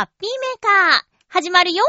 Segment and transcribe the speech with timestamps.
[0.00, 1.84] ハッピーメーカー、始まるよ。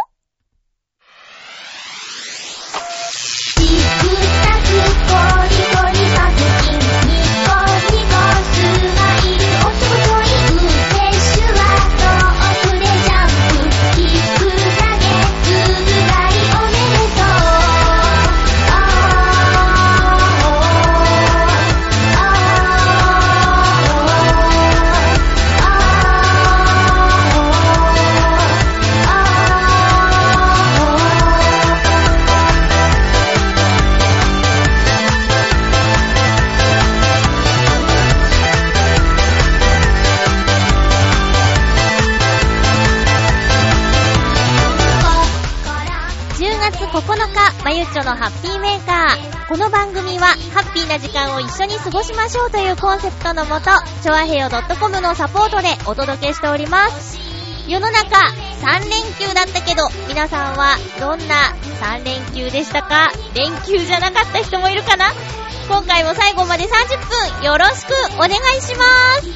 [48.03, 49.47] のハッピーメーカー。
[49.47, 53.69] この番組は、ハッピーな時間を一緒に過ごしましょうというコンセプトのもと、
[54.01, 57.19] ちょあへよ .com のサポートでお届けしております。
[57.67, 58.17] 世の中、
[58.61, 63.11] 3連休だったけど、皆さんはどんな3連休でしたか？
[63.35, 65.13] 連休じゃなかった人もいるかな？
[65.67, 66.69] 今回も最後まで30
[67.39, 68.31] 分、よろしくお願い
[68.61, 68.85] しま
[69.21, 69.29] す。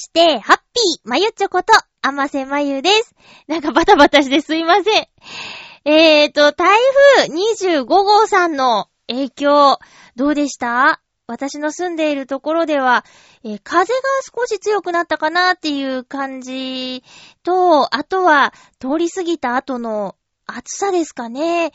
[0.00, 1.72] して、ハッピーまゆちょこと、
[2.02, 3.14] あませまゆです。
[3.46, 5.06] なんかバタバタしてすいません。
[5.84, 6.76] えーと、台
[7.18, 9.78] 風25号さんの影響、
[10.16, 11.00] どうでした？
[11.26, 13.04] 私の住んでいるところでは、
[13.44, 14.00] えー風が
[14.36, 17.04] 少し強くなったかなっていう感じ
[17.44, 20.16] と、あとは、通り過ぎた後の
[20.46, 21.72] 暑さですかね。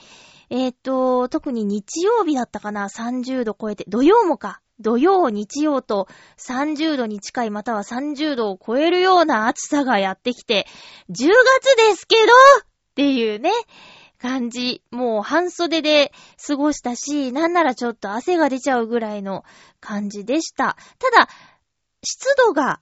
[0.50, 4.62] えっ、と、特に日曜日だったかな ?30 度超えて、土曜もか。
[4.80, 10.68] 土曜、日曜と30度に近いまたは30度を超えるような暑さがやってきて、
[11.10, 12.22] 10月ですけど
[12.62, 12.66] っ
[12.96, 13.52] ていうね、
[14.18, 14.82] 感じ。
[14.92, 16.12] もう半袖で
[16.46, 19.44] 過ごしたし、なんならちょっと汗が出ちゃうぐらいの
[19.80, 20.78] 感じでした。
[21.00, 21.30] ただ、
[22.04, 22.80] 湿度が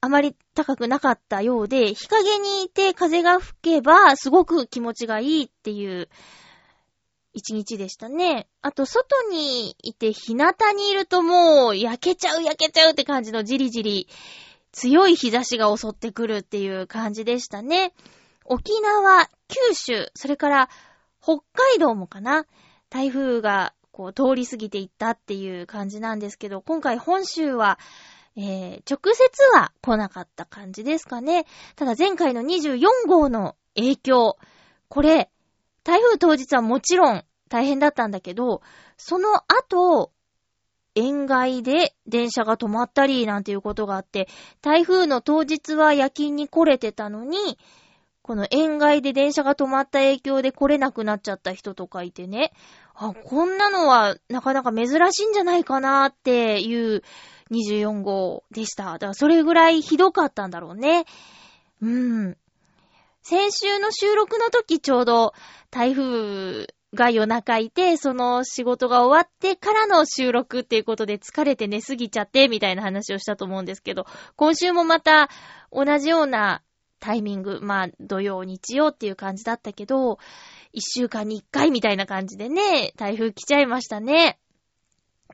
[0.00, 6.08] あまり高くなかったようで、日陰にいて風が吹けばすごく気持ちがいいっていう
[7.34, 8.46] 一日でしたね。
[8.62, 14.08] あと、外にいて日向にいるともう焼けちゃう焼けちゃうって感じのじりじり
[14.72, 17.92] 強い日差しが襲ってくるっていう感じでしたね。
[18.44, 20.70] 沖縄、九州、それから
[21.20, 22.46] 北海道もかな。
[22.88, 27.78] 台風がこう通り過ぎていったっていう感じなんですけど、今回本州は、
[28.36, 31.46] えー、直接は来なかった感じですかね。
[31.76, 34.38] ただ前回の24号の影響、
[34.88, 35.30] これ、
[35.84, 38.62] 台風当日はもちろん大変だったんだけど、
[38.96, 40.10] その後、
[40.94, 44.28] 沿岸で電車が止まったりなんていうことがあって、
[44.62, 47.58] 台風の当日は夜勤に来れてたのに、
[48.22, 52.52] この沿岸で電車が止まった影響で来れなくなっちゃった人とかいてね、
[52.94, 57.02] あ、こんなのはなかなか珍しいんじゃないかなっていう
[57.50, 58.84] 24号でした。
[58.94, 61.04] だからそれぐらいひどかったんだろうね。
[61.82, 61.88] う
[62.28, 62.38] ん。
[63.26, 65.32] 先週の収録の時ちょうど
[65.70, 74.04] 台風が夜中いて、その仕事が終わってからの収録っていうことで疲れて寝すぎちゃってみたいな話をしたと思うんですけど、
[74.36, 75.30] 今週もまた
[75.72, 76.62] 同じような
[77.00, 80.18] タイミング、まあ土曜、日曜っていう感じだったけど、
[80.74, 84.38] 一週間に一回みたいな感じでね、台風来ちゃいましたね。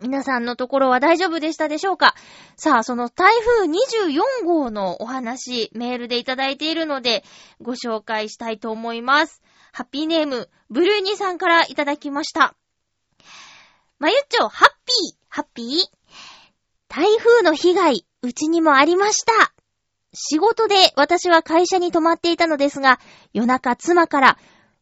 [0.00, 2.14] 皆さんのところは大丈夫でしたでしょうか？
[2.56, 7.22] さあ、その台風24号のお話、メールでいただいているので、
[7.60, 9.42] ご紹介したいと思います。
[9.72, 12.54] ハッピーネーム、ブルーニさんからいただきました。
[13.98, 15.66] まゆっちょ、ハッピー、ハッピー。
[16.88, 19.52] 台風の被害、うちにもありました。
[20.12, 22.98] 仕事で私は会社に泊まっていたのですが、
[23.32, 24.38] 夜中妻から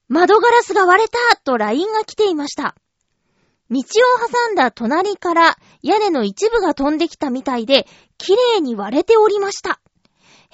[0.09, 2.75] 窓ガラスが割れたと LINE が来ていました。
[3.71, 7.87] 道を挟んだ隣から屋根の一部が飛んできたみたいで、
[8.17, 9.81] 綺麗に割れておりました。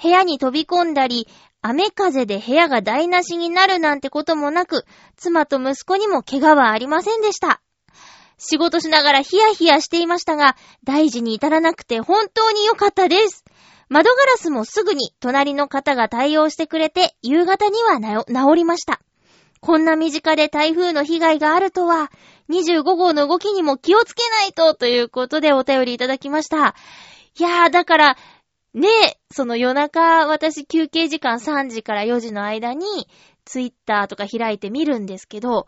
[0.01, 1.27] 部屋に飛び込んだり、
[1.61, 4.85] 雨風で部屋が台無しになるなんてこともなく、
[5.15, 7.61] 妻と息子にも怪我はありませんでした。
[8.37, 13.45] 仕事しながらヒヤヒヤしていましたが、大事に至らなくて本当に良かったです。
[13.87, 18.99] 窓ガラスもすぐに隣の方が対応してくれて、夕方には治りました。
[19.61, 22.11] こんな身近で台風の被害があるとは、
[22.49, 26.75] 25号の動きにも気をつけないと、ということでお便りいただきました。
[27.37, 28.17] いやー、だから、
[28.73, 28.89] ね、
[29.31, 32.85] その夜中、私休憩時間3時から4時の間に、
[33.45, 35.67] ツイッターとか開いてみるんですけど、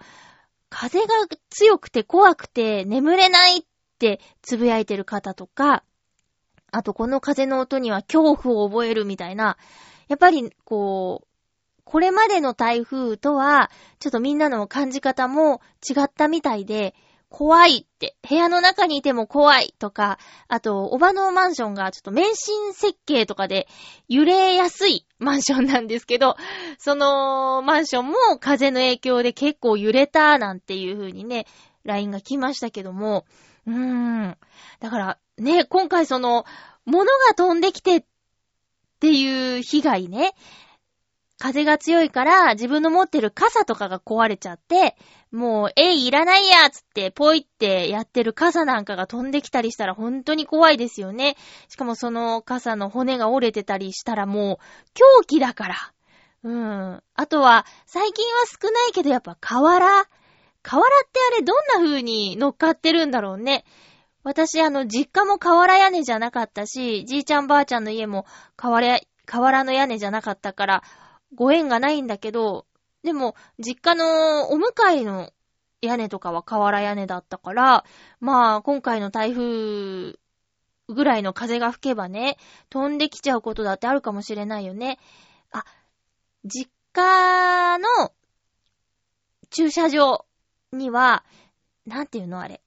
[0.70, 1.08] 風が
[1.50, 3.64] 強くて怖くて眠れないっ
[4.00, 5.84] てつぶやいてる方とか、
[6.72, 9.58] あとこの風の音には恐怖を覚えるみたいな、
[10.10, 11.28] やっぱりこう、
[11.88, 16.94] これまでの台風とは、ちょっとみんなの感じ方も違ったみたいで、
[17.30, 20.20] 怖いって、部屋の中にいても怖いとか、
[20.50, 23.70] あと、おばのマンションがちょっと免震設計とかで
[24.10, 26.36] 揺れやすいマンションなんですけど、
[26.78, 31.46] そのマンションも風の影響で結構揺れたなんていう風にね、
[31.86, 33.26] LINE が来ましたけども、
[33.66, 34.38] うーん。
[34.82, 36.46] だから、ね、今回その、
[36.84, 38.04] 物が飛んできてっ
[39.00, 40.34] ていう被害ね、
[41.40, 44.96] 風が強いから自分の持ってる傘とかが壊れちゃって、
[45.32, 51.36] もう、えい、いらないやつって、ポイってやってる傘なんかが飛んできたりしたら本当に怖いですよね。
[51.70, 54.58] しかもその傘の骨が折れてたりしたらもう、
[54.94, 55.76] 狂気だから。
[56.44, 57.04] うん。
[57.14, 60.08] あとは、最近は少ないけどやっぱ瓦。
[60.64, 63.64] 瓦ってあれどんな風に乗っかってるんだろうね。
[64.24, 68.26] 私あの、実家も瓦屋根じゃなかったし、じいちゃんばあちゃんの家も
[68.56, 70.84] 瓦、瓦の屋根じゃなかったから、
[71.36, 72.66] ご縁がないんだけど、
[73.04, 75.32] でも、実家のお向かいの
[75.82, 77.86] 屋根とかは瓦屋根だったから、
[78.20, 80.18] まあ、今回の台風
[80.90, 82.38] ぐらいの風が吹けばね、
[82.70, 85.00] 飛んできちゃうことだってあるかもしれないよね。
[85.52, 85.66] あ、
[86.46, 87.88] 実家の
[89.50, 90.26] 駐車場
[90.72, 91.24] には、
[91.86, 92.62] なんていうのあれ。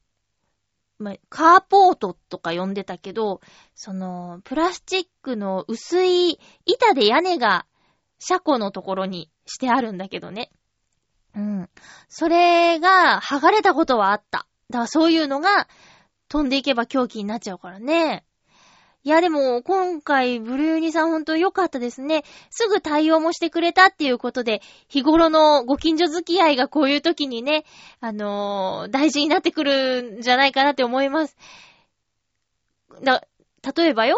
[1.30, 3.40] カーポートとか呼んでたけど、
[3.74, 7.66] その、プラスチックの薄い板で屋根が
[8.20, 10.50] 車庫のところにしてあるんだけどね。
[11.34, 11.70] うん。
[12.08, 14.46] それが剥がれたことはあった。
[14.68, 15.66] だからそういうのが
[16.28, 18.24] 飛んでいけば狂気になっちゃうからね。
[19.02, 22.22] いやでも今回ブルーニさんほんと良かったですね。
[22.50, 27.64] すぐ対応もしてくれたっていうことで、日頃のご近所付き合いがこういう時にね、
[28.00, 31.36] あのー大事になってくるんじゃないかなって思います。
[33.02, 33.24] だ、
[33.74, 34.16] 例えばよ、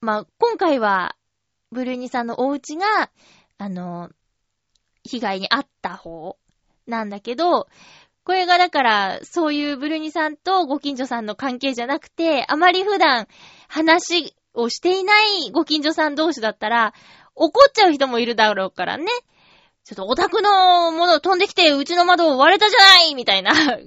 [0.00, 1.16] まあ、今回は
[1.70, 3.10] ブルーニさんのお家が、
[3.58, 4.10] あの、
[5.04, 6.38] 被害に遭った方
[6.86, 7.68] なんだけど、
[8.24, 13.28] これがだから、そういうブルーニさんとご近所さんの関係じゃなくて、あまり普段
[13.68, 16.94] 話をしていないご近所さん同士だったら、
[17.34, 19.06] 怒っちゃう人もいるだろうからね。
[19.84, 23.78] ちょっとオタクのもの飛んできて、うちの窓割れたじゃないみたいな、 ガーっ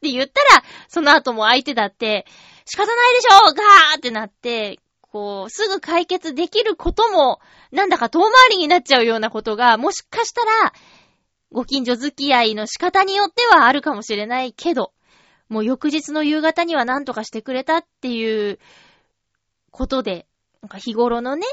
[0.00, 2.26] て言ったら、その後も相手だって、
[2.64, 4.80] 仕方ないでしょガーってなって、
[5.12, 7.40] こう、すぐ解決できることも、
[7.72, 10.72] なんだか遠回りになっちゃうようなことが、もしかしたら、
[11.50, 14.92] ご近所付き合いの仕方によってはあるかもしれないけど、
[15.48, 18.58] もう翌日の夕方には何とかしてくれたっていう
[19.70, 20.26] ことで、
[20.60, 21.46] なんか日頃のね、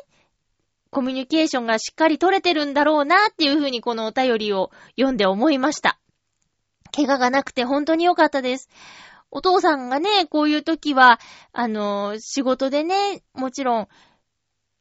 [0.89, 5.99] コミュニケーションがしっかり取れてるんだろうなっていうふうにこのお便りを読んで思いました。
[6.93, 8.69] 怪我がなくて本当に良かったです。
[9.31, 11.19] お父さんがね、こういう時は、
[11.51, 13.87] あの、仕事でね、もちろん、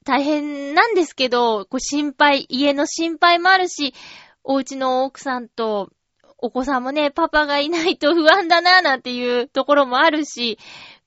[0.05, 3.95] 大変なんですけど、こう心配、家の心配もあるし、
[4.43, 5.91] お家の奥さんと
[6.39, 10.59] お子さんもね、パパがいないと 不安だな、なんていうところもあるし、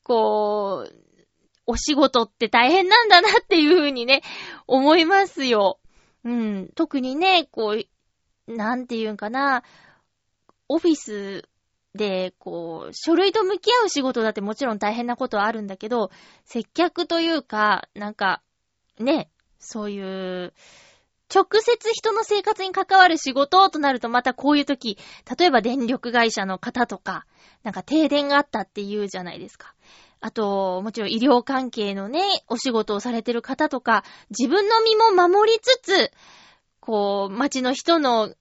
[0.02, 0.96] こう、
[1.68, 4.24] お仕事って大変なんだなっていうふうにね、
[4.66, 5.80] 思いますよ。
[6.24, 6.72] うん。
[6.74, 7.78] 特にね、こ
[8.48, 9.64] う、なんていうんかな、
[10.70, 11.48] オフィス
[11.98, 16.12] で、こう、書類と向き合う仕事だってもちろん大変なことはあるんだけど、
[16.46, 18.42] 接客というか、なんか、
[19.00, 20.54] ね、そういう、
[21.34, 24.98] 直接人の生活に関わる仕事となるとまたこういう時、
[25.38, 27.26] 例えば電力会社の方とか、
[27.64, 29.74] なんか停電があったって言うじゃないですか。
[30.22, 36.12] あと、もちろん医療関係のね、お仕事をされてる方とか、自分の身も守りつつ、
[36.80, 38.34] こう、街の人の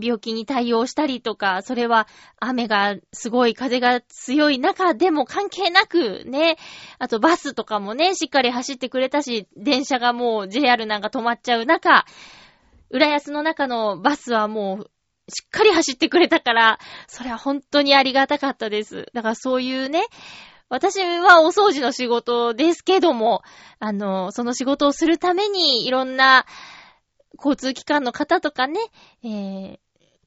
[0.00, 2.08] 病気に対応したりとか、それは
[2.40, 6.56] 雨がすごい風が強い中でも関係なくね、
[6.98, 12.04] あとバスとかもね、しっかり走ってくれたし、電車がもう JR なんか止まっちゃう中、
[12.90, 14.90] 浦安の中のバスはもう
[15.28, 16.78] しっかり走ってくれたから、
[17.08, 19.06] それは本当にありがたかったです。
[19.12, 20.04] だからそういうね、
[20.68, 23.42] 私はお掃除の仕事ですけども、
[23.78, 26.44] あの、その仕事をするためにいろんな
[27.36, 28.80] 交通機関の方とかね、
[29.22, 29.78] えー、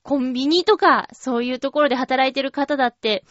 [0.04, 3.24] コンビニとか、そういうところで働いてる方だって、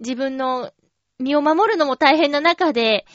[0.00, 0.72] 自分の
[1.18, 3.06] 身を守るのも大変な中で、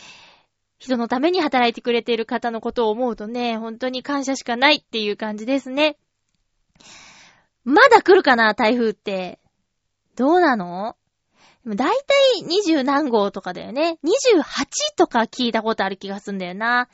[0.79, 5.98] 人のために働いてくれている方のことを思うとね、本当に感謝しかないっていう感じですね。
[7.63, 9.39] まだ来るかな、台風って。
[10.15, 10.96] どうなの？
[11.63, 14.00] でも大体20何号とかだよね。
[14.03, 14.43] 28
[14.98, 16.89] とか聞いたことある気がすんだよな。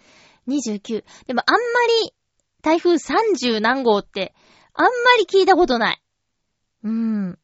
[0.50, 1.06] 29。
[1.26, 1.60] でもあんま
[2.04, 2.14] り
[2.68, 4.36] 台風30何号って、
[4.74, 6.02] あんまり聞いたことない。
[6.84, 7.40] うーん。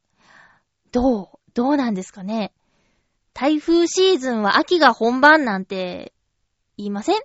[0.92, 2.54] どうどうなんですかね。
[3.34, 6.12] 台風シーズンは秋が本番なんて
[6.76, 7.22] 言いません？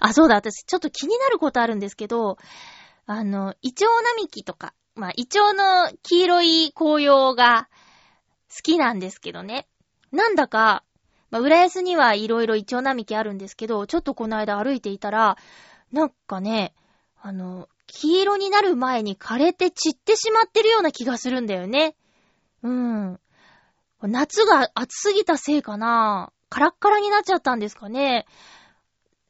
[0.00, 2.38] あ、そうだ、私ちょっと気になることあるんですけど、
[3.06, 7.68] あの、イチョウ並木とか、まあ、イチョウの黄色い紅葉が
[8.50, 9.68] 好きなんですけどね。
[10.10, 10.82] なんだか、
[11.30, 15.36] まあ、浦安にはいろいろイチョウ並木あるんですけど、ちょっとこの間歩いていたら、
[15.92, 16.74] なんかね、
[17.20, 21.96] あの、黄色になる前に枯れて散ってしまってるような気がするんだよね。
[22.62, 23.20] うん。
[24.02, 28.26] 夏が暑すぎたせいかなカラッカラになっちゃったんですかね。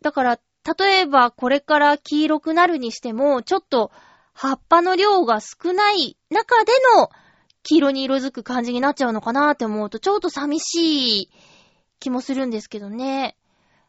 [0.03, 0.41] だから、
[0.79, 3.91] 例えばこれから黄色くなるにしても、ちょっと
[4.35, 7.09] 葉っぱの量が少ない中での
[7.63, 11.31] 黄色に色づく感じになっちゃうのかなって思うと、ちょっと寂しい
[12.01, 13.38] 気もするんですけどね。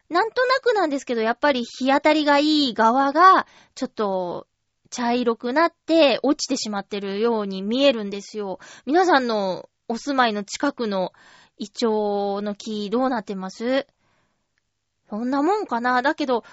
[0.09, 4.47] なんとなくなんですけど、やっぱり日当たりがいい側が、ちょっと、
[4.91, 8.57] 茶色くなって落ちてしまってるように見えるんですよ。
[8.87, 11.13] 皆さんのお住まいの近くの
[11.57, 13.85] イチョウの木どうなってます？
[15.07, 16.01] そんなもんかな？
[16.01, 16.43] だけど、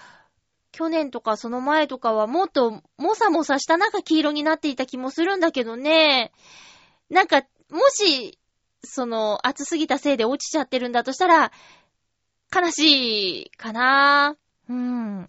[0.70, 6.30] 去年とかその前とかはもっともさもさした中黄色になっていた気もするんだけどね。
[7.08, 8.38] なんか、もし、
[8.84, 11.52] その、暑すぎたせいで落ちちゃってるんだとしたら、
[12.54, 14.36] 悲しいかな
[14.68, 15.28] うん。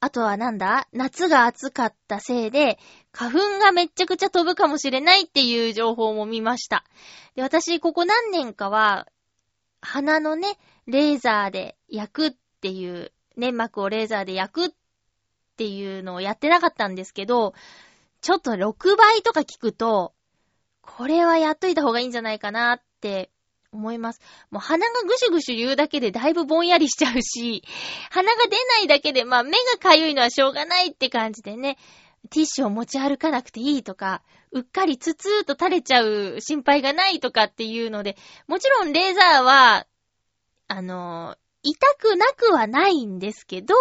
[0.00, 0.88] あとはなんだ？
[0.92, 2.78] 夏が暑かったせいで、
[3.12, 6.84] 花粉がめっちゃくちゃ飛ぶかもしれないっていう情報も見ました。
[7.36, 9.06] で、私、ここ何年かは、
[9.80, 14.68] 鼻のね、レーザーで焼くっていう、粘膜をレーザーで焼くっ
[15.56, 17.54] ていうのをやってなかったんですけど、
[18.20, 20.14] ちょっと6倍とか聞くと、
[20.80, 23.30] これはやっといた方がいいんじゃないかなって
[23.72, 24.20] 思います。
[24.50, 27.64] もう鼻がぐしゅぐしゅ言うだけでだいぶぼんやりしちゃうし、
[28.10, 31.78] 鼻が出ないだけでまあ目がかゆいのはしょうがないって感じでね、
[32.30, 39.86] ティッシュを持ち歩かなくていいとか、うっかりツツーと垂れちゃう心配がないとかっていうので、もちろんレーザーは、
[40.68, 43.74] あの、痛くなくはないんですけど、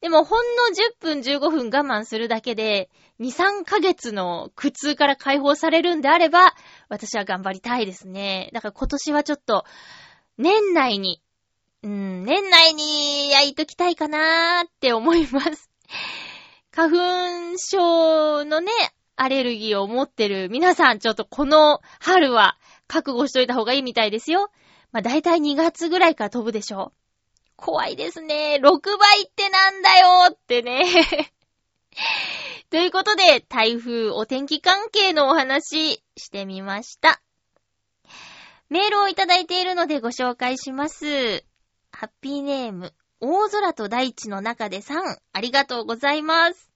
[0.00, 2.90] でもほんの10分15分我慢するだけで、
[3.20, 6.54] 2、3ヶ月の苦痛から解放されるんであれば、
[6.88, 8.50] 私は頑張りたいですね。
[8.52, 9.64] だから今年はちょっと、
[10.38, 11.22] 年内に、
[11.82, 15.70] うん、年内に焼いときたいかなーって思います。
[16.72, 18.70] 花粉症のね、
[19.16, 24.50] アレルギーを持ってる皆さん、ちょっとこの春は覚悟しといた方がいいみたいですよ。
[24.92, 27.06] まあ、だいたい2月ぐらいから飛ぶでしょう。
[27.56, 28.60] 怖いですね。
[28.62, 30.84] 6倍ってなんだよーってね。
[32.70, 37.22] ということで、台風お天気関係のお話してみました。
[38.68, 41.44] メールをいただいているのでご紹介します。
[41.92, 46.70] ハッピーネーム、大空と大地の中でさん、ありがとうございます。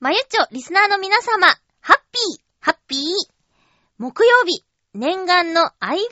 [0.00, 1.46] まゆっちょ、リスナーの皆様、
[1.80, 3.00] ハッピー、ハッピー。
[3.98, 6.08] 木曜日、念願の iPhone デビューを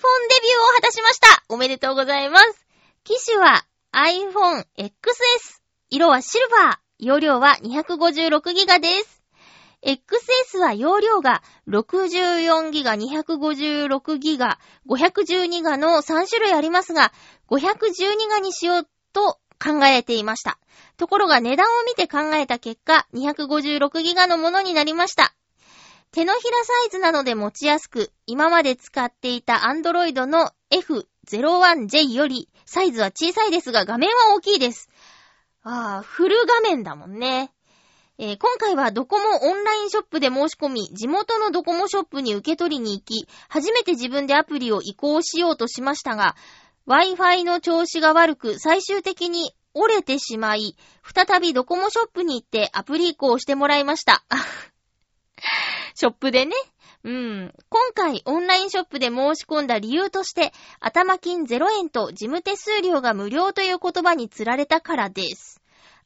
[0.76, 2.66] 果たしましたおめでとうございます
[3.04, 5.59] 機種は iPhone XS
[5.90, 9.24] 色はシルバー容量は 256GB です
[9.82, 12.82] XS は容量が 64GB、
[13.24, 14.56] 256GB、
[14.86, 17.12] 512GB の3種類ありますが、
[17.48, 20.58] 512GB にしようと考えていました。
[20.96, 25.34] ところが値段を見て考えた結果、256GB のものになりました。
[26.12, 34.90] 手のひらサイズなので持ちやすく、今まで使っていた Android の F01J よりサイズは小さいですが画面は大きいです。
[35.62, 37.52] ああ、フル画面だもんね。
[38.18, 46.36] えー、今回はドコモオンラインショップで申し込み、地元のドコモショップに受け取りに行き、初めて自分でアプリを移行しようとしましたが、
[46.86, 54.24] Wi-Fi の調子が悪く、最終的に折れてしまい、再びドコモショップに行ってアプリ移行してもらいました。
[55.94, 56.54] ショップでね。
[57.04, 57.54] うん。
[57.70, 65.49] 今回オンラインショップで申し込んだ理由として、頭金0円と事務手数料が無料という言葉につられたからです。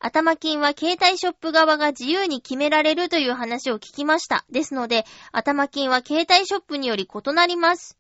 [0.04, 4.44] 頭金は携帯ショップ側が自由に決められるという話を聞きました。
[4.50, 7.96] ですので、頭金は携帯ショップにより異なります。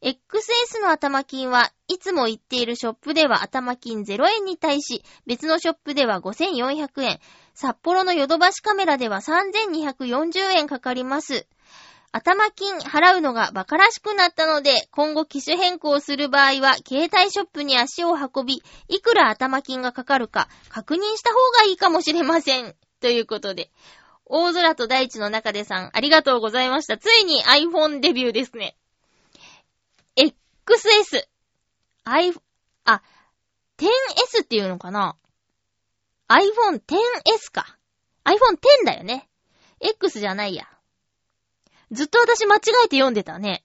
[0.00, 7.18] XS の頭金はいつも行っているショップでは頭金0円に対し、別のショップでは5400円、
[7.52, 11.48] 札幌のヨドバシカメラでは3240円かかります。
[12.16, 22.76] 頭金払うのが馬鹿らしくなったので、今後機種変更する場合は、携帯ショップに足を運び、いくら頭金がかかるか確認した方がいいかもしれません。
[23.00, 23.72] ということで、
[24.26, 26.98] 大空と大地の中でさん、ありがとうございました。
[26.98, 28.76] ついに iPhone デビューですね。
[30.14, 31.26] XS。
[32.04, 32.32] i、
[32.84, 33.02] あ、
[33.78, 35.16] 10S っていうのかな
[36.28, 37.76] ?iPhone XS か。
[38.24, 39.28] iPhone X だよね。
[39.80, 40.68] X じゃないや。
[41.94, 43.64] ずっと私間違えて読んでたね。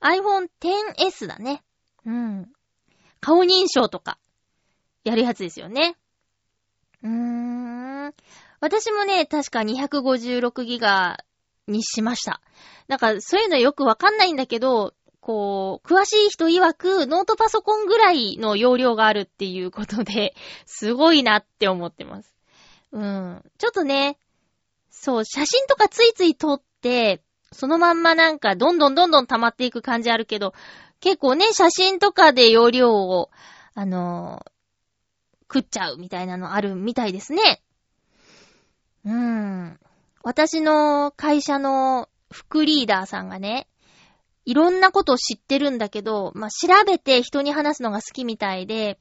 [0.00, 1.62] iPhone XS だね。
[2.06, 2.48] うん。
[3.20, 4.18] 顔認証とか、
[5.04, 5.96] やるやつですよね。
[7.02, 7.10] うー
[8.08, 8.14] ん。
[8.60, 11.24] 私もね、確か256ギガ
[11.66, 12.40] にしました。
[12.88, 20.34] なんか、そういうのよくわかんないんだけど、こう、詳しい人曰く、ノートパソコンぐらいの容量があるっていうことで、
[20.66, 22.34] すごいなって思ってます。
[22.92, 23.42] うん。
[23.58, 24.18] ちょっとね、
[24.90, 27.22] そう、写真とかついつい撮って、
[27.54, 30.52] そのまんまなんか、どんどんどんどん溜まっていく感じあるけど、
[31.00, 33.30] 結構ね、写真とかで容量を、
[33.74, 34.54] あのー
[35.54, 37.62] 食っちゃうみたいなのあるみたいですね。
[39.04, 39.78] うーん。
[40.24, 43.68] 私の会社の副リーダーさんがね、
[44.46, 48.98] いろんなことを知ってるんだけど、まあ、調べて人に話すのが好きみたいで、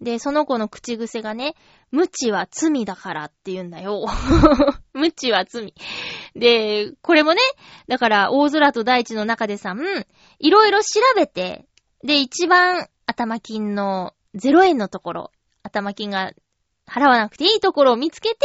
[0.00, 1.54] で、その子の口癖がね、
[1.90, 4.06] 無知は罪だからって言うんだよ。
[4.94, 5.74] 無知は罪。
[6.34, 7.40] で、これもね、
[7.86, 10.06] だから、大空と大地の中でさ、うん、
[10.38, 11.66] いろいろ調べて、
[12.02, 16.32] で、一番頭金の0円のところ、頭金が
[16.86, 18.38] 払わなくていいところを見つけて、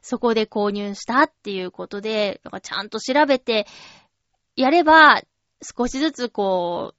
[0.00, 3.66] そこで購入したっていうことで、だからちゃんと調べて、
[4.54, 5.22] やれば、
[5.62, 6.96] 少しずつこう、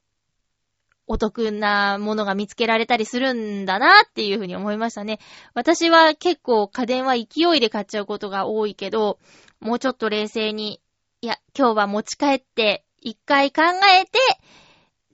[1.07, 5.19] お得なものが見つけられたりするんだなっていうふうに思いましたね。
[5.53, 9.19] 私は結構家電は勢いで買っちゃうことが多いけど、
[9.59, 10.81] もうちょっと冷静に、
[11.21, 13.61] いや、今日は持ち帰って、一回考
[14.01, 14.19] えて、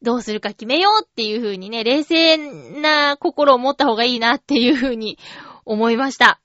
[0.01, 2.37] どうするか決めようっていう風にね、冷静
[2.81, 5.19] な心を持った方がいいなっていう風に
[5.65, 6.39] 思いました。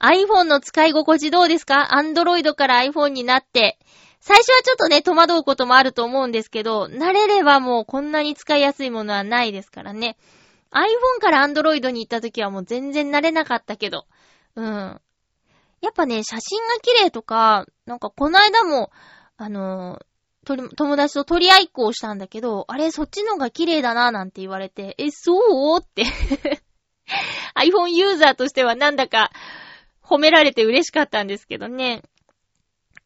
[0.00, 3.78] iPhone の使い心地どうですか ?Android から iPhone になって。
[4.26, 10.16] 最初はちょっとね、戸惑うこともあると思うんですけど、慣れればもうこんなに使いやすいものはないですからね。
[10.70, 14.06] iPhone から Android に行った時はもう全然慣れなかったけど。
[14.56, 14.64] うん。
[15.82, 18.90] やっぱね、写真が綺麗とか、なんかこの間も、
[19.36, 20.04] あのー
[20.76, 25.34] 友達と取り合いっこをしたんだけど、あれ、そっちのが綺麗だな、なんて言われて、え、そ
[25.76, 25.80] う？
[25.80, 26.04] って。
[27.56, 29.30] iPhone ユーザーとしてはなんだか
[30.02, 32.02] 褒められて嬉しかったんですけどね。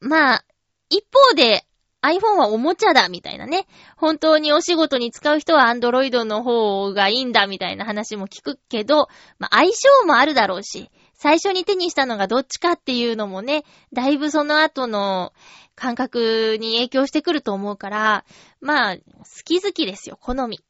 [0.00, 0.44] まあ、
[0.90, 1.64] 一方で
[2.02, 3.66] iPhone はおもちゃだ、みたいなね。
[3.96, 15.32] 本当にお仕事に使う人は Android の方がいいんだ、みたいな話も聞くけど、まあ、相性もあるだろうし、最初に手にしたのがどっちかっていうのもね、だいぶその後の
[15.74, 18.24] 感覚に影響してくると思うから、
[18.60, 19.02] まあ、好
[19.44, 20.60] き好きですよ、好み。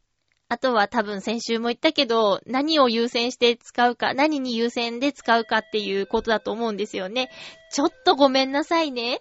[0.50, 7.28] あとは多分先週も言ったけど、何を優先して使うか、何に優先で使うかっていうことだと思うんですよね。
[7.70, 9.20] ちょっとごめんなさいね。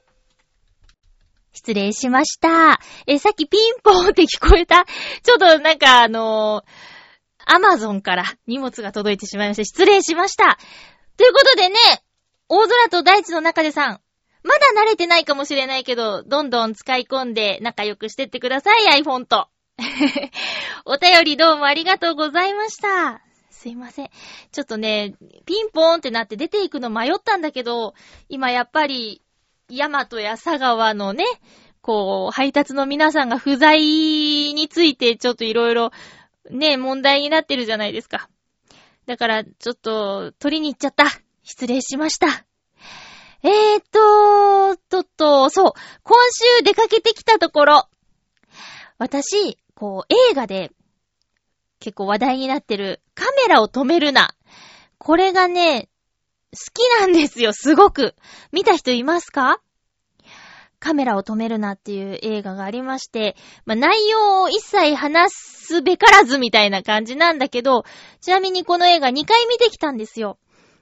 [1.54, 2.80] 失礼しました。
[3.08, 4.86] え、さっきピンポンって聞こえた。
[5.24, 10.58] ちょっとなんかあのー、アマゾンから荷物が届いてしまいまして、失礼しました。
[11.18, 11.76] ということでね、
[12.50, 14.02] 大空と大地の中でさん、
[14.44, 19.50] まだ慣れてないかもしれないけど、どんどん使い込んで仲良くしてってください、iPhone と。
[20.86, 23.22] お便りどうもありがとうございました。
[23.52, 24.10] すいません。
[24.52, 27.94] ちょっとね、ピンポーンってなって出ていくの迷ったんだけど、
[28.30, 29.22] 今やっぱり、
[29.70, 31.26] ヤマトや佐川のね、
[31.82, 35.92] こう、配達の皆さんが不在についてちょっといろいろ
[36.50, 38.30] ね、問題になってるじゃないですか。
[39.06, 41.06] だから、ちょっと、取りに行っちゃった。
[41.44, 42.46] 失礼しました。
[43.44, 45.72] えーっと、とっと、そう。
[46.04, 46.18] 今
[46.60, 47.88] 週出かけてきたところ、
[48.98, 50.72] 私、こう、映画で、
[51.80, 54.34] 結構話題になってる、カメラを止めるな。
[54.98, 55.90] これがね、
[56.58, 58.16] 好きなんですよ、すごく。
[58.52, 59.62] 見た人いますか？
[60.80, 67.84] カメラを止めるなっていう映画がありまして、まあ、内容を一切話すべからずみたいな感じなんだけど、
[68.22, 70.38] ちなみにこの映画2回見てきたんですよ。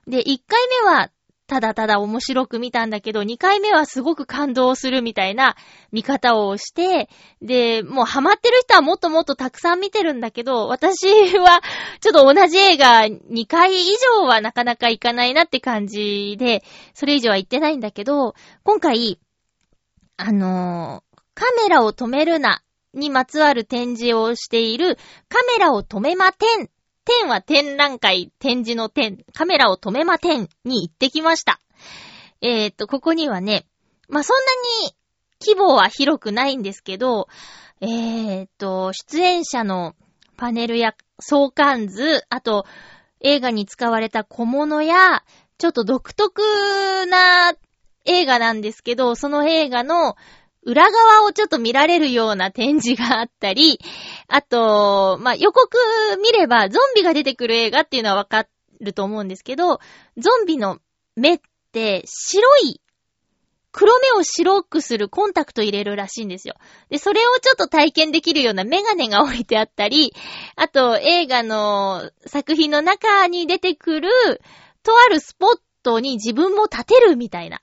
[0.06, 1.12] で、1回目は
[1.48, 5.56] ただただ面白く見たんだけど、2回目はすごく感動するみたいな
[5.92, 7.10] 見方をして、
[7.42, 11.62] で、もうハマってる人はもっともっとたくさん見てるんだけど、私は
[12.02, 19.20] ちょっと同じ映画2回以上はなかなか行かないなって感じで、それ以上は行ってないんだけど、今回、
[20.18, 24.96] あのーカメラを止めるなにまつわる展示をしている
[25.28, 26.70] カメラを止めまてん。
[27.06, 31.60] 天は展覧会、展示の展、カメラを止めまてんに行ってきました。
[32.42, 33.66] えー、っと、ここにはね、
[34.10, 34.44] まあ、そんな
[34.84, 34.96] に
[35.40, 37.28] 規模は広くないんですけど、
[37.80, 39.96] えー、っと、出演者の
[40.36, 42.66] パネルや相関図、あと、
[43.22, 45.24] 映画に使われた小物や、
[45.58, 46.42] ちょっと独特
[47.08, 47.54] な
[48.06, 50.16] 映画なんですけど、その映画の
[50.66, 53.80] 裏側をちょっと見られるような展示があったり、
[54.28, 55.78] あと、まあ、予告
[56.22, 58.48] 見ればゾンビが出てくる映画っていうのはわか
[58.82, 59.80] ると思うんですけど、
[60.18, 60.80] ゾンビの
[61.16, 61.40] 目っ
[61.72, 62.82] て白い、
[63.72, 66.56] 黒目を白くするコンタクト入れるらしいんですよ。
[66.90, 70.14] で、それをちょっと体験できるようなメガネが置いてあったり、
[70.56, 74.10] あと映画の作品の中に出てくる、
[74.82, 77.60] とあるスポットに自分も立てるみたいな、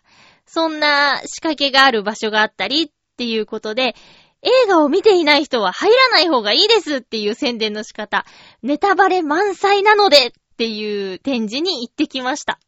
[0.55, 3.97] そんな仕掛けがある場所があったりっていうことで、
[4.43, 8.27] 映画を見ていない人は入らない方がいいですっていう宣伝の仕方、
[8.63, 12.61] ネタバレ満載なのでっていう展示に行ってきました。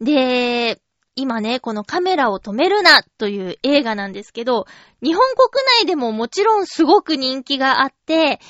[0.00, 0.80] で、
[1.14, 4.66] 今ね、このカメラを止めるなという映画なんですけど、
[5.02, 8.40] 日本国内でももちろんすごく人気があって、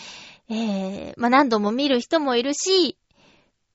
[0.48, 2.97] えー、まあ、何度も見る人もいるし、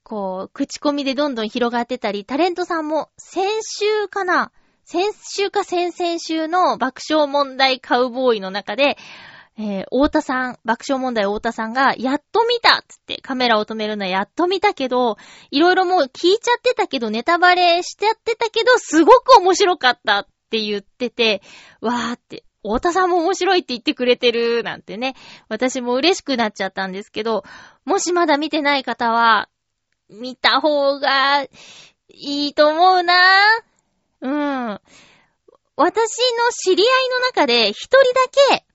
[0.03, 4.51] こう、口コミでどんどん広がってたり、タレントさんも先週かな
[4.85, 8.97] 先週か先々週の爆笑問題カウボーイの中で、
[9.57, 15.17] えー、太田さん、爆笑問題太田さんが、やっと見たつって、カメラを止めるのはやっと見たけど、
[15.51, 21.41] いろいろもう聞いちゃってたけど、ネタバレしちゃってたけど、すごく面白かったって言ってて、
[21.81, 25.15] わーって、太田さんも面白いって言ってくれてる、なんてね、
[25.49, 27.43] 私も嬉しくなっちゃったんですけど、
[27.85, 29.49] もしまだ見てない方は、
[30.13, 31.49] 見た方がい
[32.49, 33.13] いと思うな
[34.21, 34.79] うん。
[35.75, 38.65] 私の知り合いの中で一人だけ、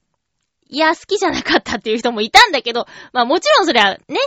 [0.68, 4.18] いや、好きじゃなかったっていう人もいたんだけど、まあもちろんそれはね、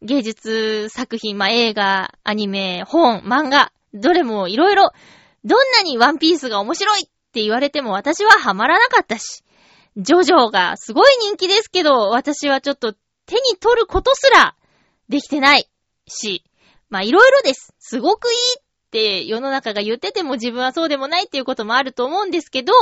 [0.00, 4.92] 芸術作品、まあ映画、アニメ、本、漫画、どれもいろいろ、
[5.44, 9.42] どんなにワンピースが面白いって言われても私はハマらなかったし、
[9.96, 12.94] ジョジョがすごい人気ですけど、私はちょっと
[13.26, 14.54] 手に取ることすら
[15.08, 15.68] できてない
[16.06, 16.44] し、
[16.90, 17.72] まあいろいろです。
[17.78, 22.72] すごくいいって世の中が言ってても自分はそうでもないっていうこともあると思うんですけど、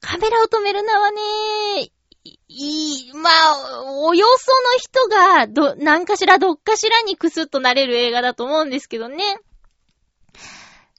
[0.00, 1.20] カメラを止めるのはね、
[2.48, 9.38] いい、まあ、およその人が、ど、何かしらどっかしらにクスッとなれる映画だと思うんですけどね。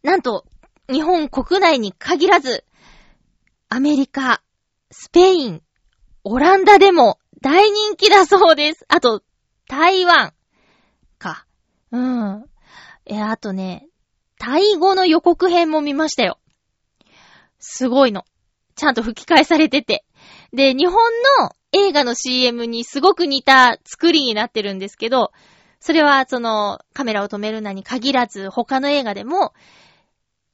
[0.04, 0.46] なんと、
[0.88, 2.64] 日本国内に限らず、
[3.70, 4.44] アメリカ、
[4.92, 5.62] スペイン、
[6.24, 8.86] オランダでも大人気だそうです。
[8.88, 9.24] あと、
[9.68, 10.35] 台湾。
[11.92, 12.46] うん。
[13.06, 13.88] え、あとね、
[14.40, 16.40] タイ語の予告編も見ましたよ。
[17.60, 18.26] すごいの。
[18.76, 20.06] ちゃんと吹き替えされてて。
[20.54, 20.96] で、日本
[21.40, 25.32] の映画の CM にすごく似た作りになってるんですけど、
[25.80, 29.54] それはそのカメラを止めるなに限らず他の映画でも、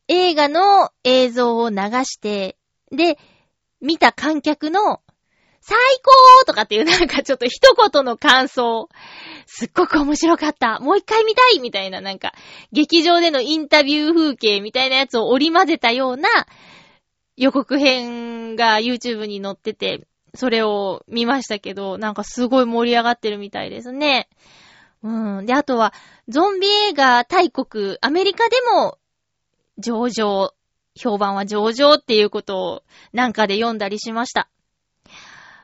[0.08, 2.58] 映画の映像を流して、
[2.92, 3.18] で、
[3.80, 5.02] 見た観客の
[5.62, 8.90] 最高とかっていうなんかちょっと一言の感想。
[9.46, 10.80] すっごく面白かった。
[10.80, 12.34] もう一回見たいみたいななんか、
[12.72, 16.30] 劇場でのインタビュー風景みたいなやつを織り混ぜたような
[17.38, 24.30] 予告編が YouTube に載ってて、それを見ましたけど、なんかすごい盛り上がってるみたいですね。
[25.04, 25.46] うん。
[25.46, 25.94] で、あとは、
[26.28, 28.98] ゾンビ映画大国、アメリカでも、
[29.78, 30.54] 上場、
[30.96, 34.50] 評判は上場っていうことをなんかで読んだりしました。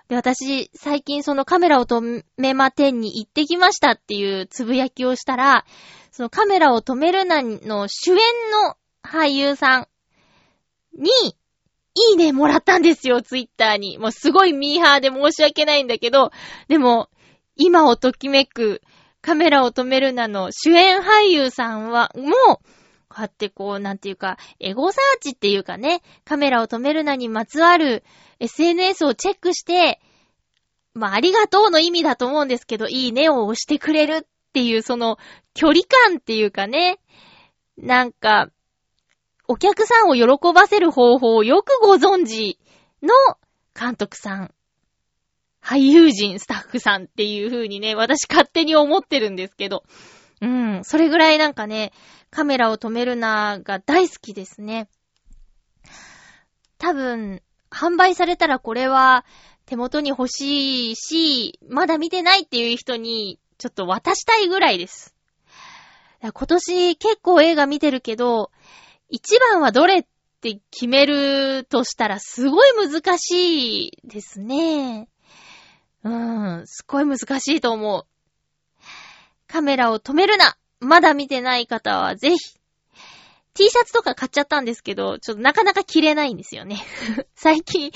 [0.07, 5.65] で、私、最近そのカメラを止めまてんに行ってきましたっていうつぶやきをしたら、
[6.11, 9.87] そのカメラを止めるなの主演の俳優さん
[10.97, 11.09] に、
[12.09, 13.97] いいねもらったんですよ、ツイッターに。
[13.97, 16.31] もうすごいミーハーで申し訳ないんだけど、
[16.67, 17.09] でも、
[17.55, 18.81] 今をときめく
[19.21, 22.76] カメラを止めるなの主演俳優さんは、もう、
[23.17, 28.03] こうやってこう、なんていうか、エゴサーチっていうかね、カメラを止めるなにまつわる
[28.39, 29.99] SNS をチェックして、
[30.93, 35.17] まあ、ありがとうの意味だと思うんですけど、いいねを押してくれるっていう、その、
[35.55, 36.99] 距離感っていうかね、
[37.75, 38.49] なんか、
[39.47, 42.59] お客さんを喜ばせる方法をよくご存知
[43.01, 43.09] の
[43.79, 44.53] 監督さん、
[45.63, 49.83] 俳優陣、スタッフさんっていう風にね、私勝手に思ってるんですけど。
[50.41, 51.91] うん、それぐらいなんかね、
[52.29, 54.89] カメラを止めるなが大好きですね。
[56.77, 59.25] 多分、販売されたらこれは
[59.65, 65.15] 手元に欲しいし、まだ見てないっていう人にちょっと渡したいぐらいです。
[66.21, 68.51] 今年結構映画見てるけど、
[69.09, 70.05] 一番はどれっ
[70.41, 75.09] て決めるとしたらすごい難しいですね。
[76.03, 78.05] うん、すごい難しいと思う。
[79.47, 82.37] カメラを止めるなまだ見てない方はぜひ。
[83.53, 86.77] T シャツとか買っちゃったんですけど、ちょっとなかなか着れないんですよね。
[87.33, 87.91] 最近、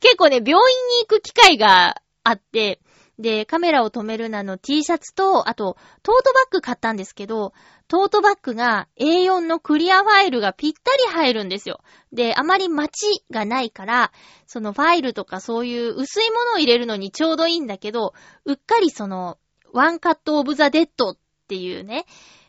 [0.00, 2.80] 結構ね、病院に行く機会があって、
[3.18, 7.52] で、カメラを止めるなの T シャツと、あと、トートバッグ買ったんですけど、
[7.88, 11.80] トートバッグが A4 のクリアファイルがぴったり入るんですよ。
[12.10, 14.12] で、あまりマチがないから、
[14.46, 18.14] そのファイルとかそういう薄いものを入れるのにちょうどいいんだけど、
[18.46, 19.36] うっかりその、
[19.74, 21.16] One Cut of the Dead っ
[21.52, 22.06] っていうね、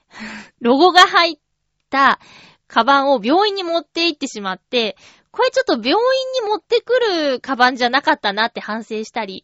[0.62, 1.36] ロゴが入っ
[1.90, 2.22] た
[2.68, 4.96] カバンを病院に持って行ってしまって、
[5.32, 5.98] これちょっと病院
[6.42, 9.44] に持ってくるカバンじゃなかったなって反省したり、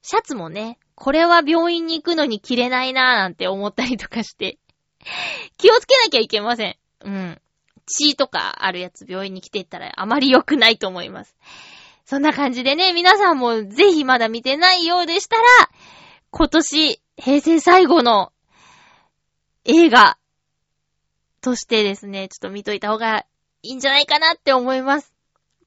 [0.00, 4.58] シャツもね、これは病院に行くのに着れないなーなんて思ったりとかして、
[5.58, 6.76] 気をつけなきゃいけません。
[7.04, 7.40] うん。
[7.86, 11.36] 血とかあるやつ病院に来ていったらあまり良くないと思います。
[12.06, 15.42] そんな感じでね、皆さんもぜひまだ見てないようでしたら、
[16.30, 18.32] 今年、平成最後の
[19.64, 20.18] 映画
[21.40, 23.26] としてですね、ちょっと見といた方が
[23.62, 25.12] いいんじゃないかなって思います。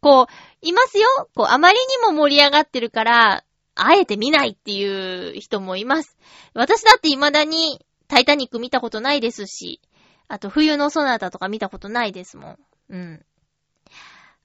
[0.02, 0.26] こう、
[0.62, 3.44] いますよこう、あまりにも盛り上がってるから、
[3.76, 6.18] あえて見ないっていう人もいます。
[6.54, 9.82] 私だって未だにタイタニック見たことないですし、
[10.28, 12.60] あと冬のソナタとか見たことないですもん。
[12.90, 13.26] うん。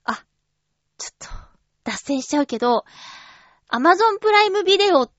[0.05, 0.25] あ、
[0.97, 1.29] ちょっと、
[1.85, 2.85] 脱線しちゃうけど、
[3.69, 5.11] アマゾンプライムビデオっ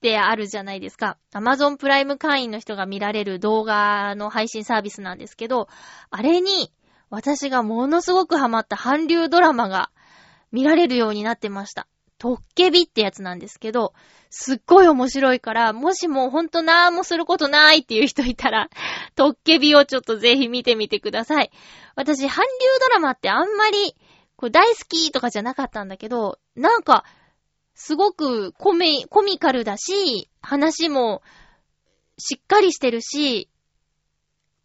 [0.00, 1.18] ってあるじゃないですか。
[1.34, 5.68] アマゾンプライム会員の人が見られる動画の配信サービスなんですけど、
[6.08, 6.72] あれに
[7.10, 9.90] 私がものすごくハマった韓流ドラマが
[10.52, 11.86] 見られるようになってました。
[12.16, 13.92] トッケビってやつなんですけど、
[14.30, 18.70] すっごい面白いから、もしもうほんとなーもすることないっていう人いたら、
[19.16, 21.50] トッケビをちょっとぜひ見てみてください。
[21.94, 23.96] 私、韓流ドラマってあんまり、
[24.36, 27.04] こう大好きとかじゃなかったんだけど、なんか、
[27.82, 31.22] すごくコミ、コミカルだし、話も
[32.18, 33.48] しっかりしてるし、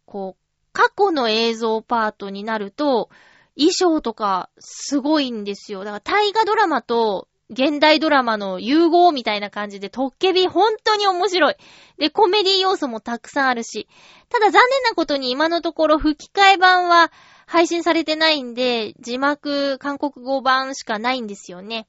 [0.04, 3.08] こう、過去の映像パートになると、
[3.56, 5.82] 衣装とかすごいんですよ。
[5.84, 11.56] だから大河ドラマと現代ドラマの融合みたいな感じで、トッケビ本当に面白い。
[11.96, 13.88] で、コメディ要素もたくさんあるし。
[14.28, 17.10] ただ残念なことに今のところ吹き替え版は
[17.46, 21.88] 配信されてないんで、字幕韓国語版しかないんですよね。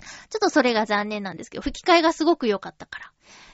[0.00, 3.12] ちょっとそれが残念なんですけど、吹き替えがすごく良かったから。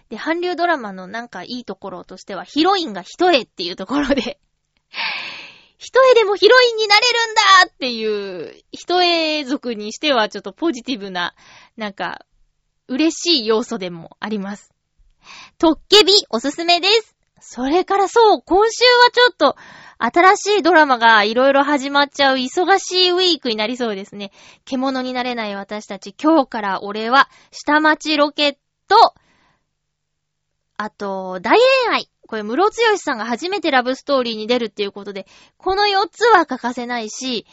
[0.09, 4.39] で、韓流ドラマのなんかいいところとしては、ヒロインが一重っていうところで
[5.79, 11.35] 一重でもヒロインになれるんだっていう、一重族にしてはちょっとポジティブな、
[11.77, 12.25] なんか、
[12.89, 14.73] 嬉しい要素でもあります。
[15.59, 17.16] トッケビおすすめです。
[17.49, 19.57] それからそう、今週はちょっと、
[19.99, 24.33] 新しいドラマがいろいろ始まっちゃう忙しいウィークになりそうですね。
[24.65, 28.57] 獣になれない私たち、今日から俺は、下町ロケッ
[28.89, 29.15] ト、
[30.77, 32.11] あと、大恋愛。
[32.27, 37.47] これ、ムロツさんが初めてラブストーリーに出るっていうことで、この4つは欠かせないし、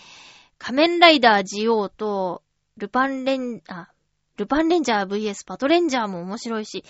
[0.57, 2.41] 仮面ライダージオーと、
[2.77, 3.89] ルパンレン、あ、
[4.37, 6.83] ルパンレンジャー VS パトレンジャーも面白いし、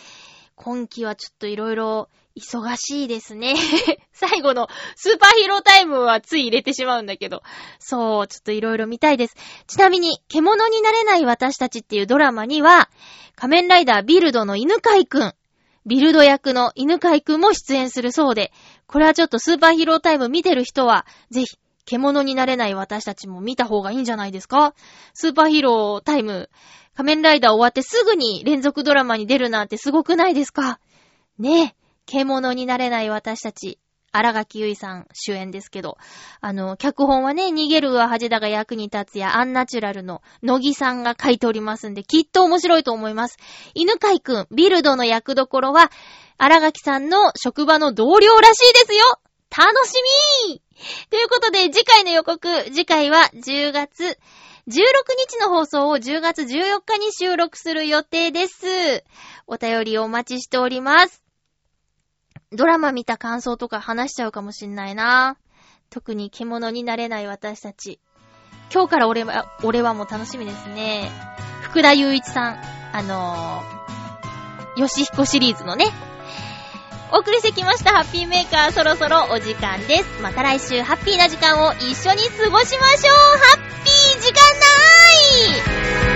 [0.55, 3.55] 今季はちょっといろいろ忙しいですね。
[4.11, 7.43] 最後のスーパーヒーロータイムはつい入れてしまうんだけど。
[7.79, 9.35] そう、ちょっといろいろ見たいです。
[9.67, 12.89] ちなみに、獣になれない私たちっていうドラマには、
[13.35, 15.33] 仮面ライダービルドの犬飼くん、
[15.85, 18.51] ビルド役の犬飼くんも出演するそうで、
[18.87, 24.73] これはちょっとスーパーヒーロータイム見てる人は、ぜひ、獣になれない私たちも見た方がいいんじゃないですか？
[25.13, 26.49] スーパーヒーロータイム、
[26.95, 30.79] 仮面ライダー終わってすぐに連続ドラマに出るなんてすごくないですか？
[31.37, 31.75] ねえ。
[32.05, 33.79] 獣になれない私たち、
[34.11, 35.97] 荒垣結衣さん主演ですけど、
[36.41, 43.37] あの、脚本はね、逃げるは恥だが役に立つやアンナチュラルの乃木さんが書いておりますんで、きっと面白いと思います。
[43.73, 45.91] 犬飼くん、ビルドの役どころは、
[46.37, 49.05] 荒垣さんの職場の同僚らしいですよ。
[49.49, 49.93] 楽し
[50.49, 50.62] み
[51.09, 54.17] ということで、次回の予告、次回は10月
[54.67, 54.73] 16
[55.17, 59.03] 日の放送を10月14日に収録する予定です。
[59.45, 61.21] お便りをお待ちしております。
[62.51, 65.37] ドラマ見た感想とか話しちゃうかもしんないな。
[65.89, 67.99] 特に獣になれない私たち。
[68.73, 71.11] 今日から俺は、俺はもう楽しみですね。
[71.61, 72.59] 福田雄一さん、
[72.93, 75.91] あのー、ヨシヒコシリーズのね。
[77.11, 80.21] お送りしてきましたハッピーメーカーそろそろお時間です。
[80.21, 84.39] また来週ハッピーな時間を一緒に過ごしましょうハッピー時間
[86.07, 86.12] ない